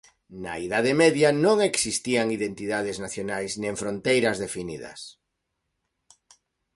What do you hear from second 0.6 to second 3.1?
Idade Media non existían identidades